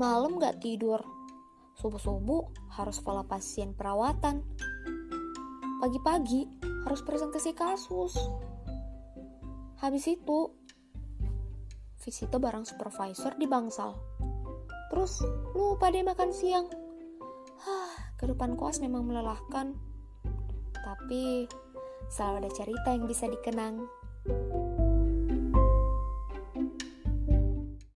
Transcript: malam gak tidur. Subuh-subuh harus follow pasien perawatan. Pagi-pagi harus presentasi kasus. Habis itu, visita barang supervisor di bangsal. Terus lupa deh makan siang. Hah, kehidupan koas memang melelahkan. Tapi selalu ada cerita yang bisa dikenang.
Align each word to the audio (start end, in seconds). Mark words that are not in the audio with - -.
malam 0.00 0.40
gak 0.40 0.64
tidur. 0.64 1.04
Subuh-subuh 1.76 2.72
harus 2.72 2.96
follow 3.04 3.28
pasien 3.28 3.76
perawatan. 3.76 4.40
Pagi-pagi 5.84 6.48
harus 6.88 7.04
presentasi 7.04 7.52
kasus. 7.52 8.16
Habis 9.84 10.08
itu, 10.08 10.48
visita 12.00 12.40
barang 12.40 12.64
supervisor 12.64 13.36
di 13.36 13.44
bangsal. 13.44 13.92
Terus 14.88 15.20
lupa 15.52 15.92
deh 15.92 16.00
makan 16.00 16.32
siang. 16.32 16.64
Hah, 17.60 18.16
kehidupan 18.16 18.56
koas 18.56 18.80
memang 18.80 19.04
melelahkan. 19.04 19.76
Tapi 20.80 21.44
selalu 22.08 22.48
ada 22.48 22.50
cerita 22.56 22.88
yang 22.88 23.04
bisa 23.04 23.28
dikenang. 23.28 23.84